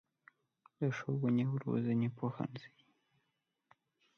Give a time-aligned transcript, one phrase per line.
[0.79, 2.71] د ښوونې او روزنې پوهنځی